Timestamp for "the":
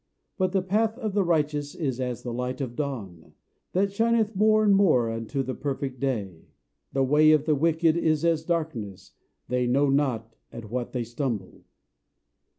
0.51-0.63, 1.13-1.23, 2.23-2.33, 5.43-5.53, 6.91-7.03, 7.45-7.53